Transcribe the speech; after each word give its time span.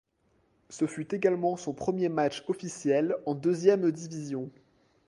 Ce 0.71 0.87
fut 0.87 1.13
également 1.13 1.57
son 1.57 1.73
premier 1.73 2.09
match 2.09 2.43
officiel 2.47 3.15
en 3.27 3.35
Deuxième 3.35 3.91
division. 3.91 4.49